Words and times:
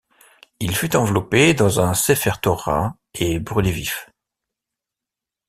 Il 0.59 0.75
fut 0.75 0.95
enveloppé 0.95 1.53
dans 1.53 1.79
un 1.79 1.93
Sefer 1.93 2.31
Torah 2.41 2.95
et 3.13 3.39
brûlé 3.39 3.69
vif. 3.71 4.09